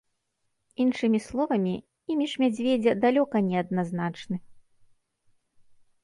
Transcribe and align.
Іншымі 0.83 1.17
словамі, 1.25 1.73
імідж 2.13 2.33
мядзведзя 2.43 2.93
далёка 3.03 3.37
не 3.49 3.55
адназначны. 3.61 4.39